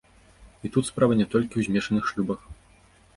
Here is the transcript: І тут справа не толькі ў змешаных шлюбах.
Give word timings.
І 0.69 0.69
тут 0.77 0.87
справа 0.87 1.17
не 1.19 1.27
толькі 1.33 1.49
ў 1.57 1.61
змешаных 1.67 2.09
шлюбах. 2.13 2.41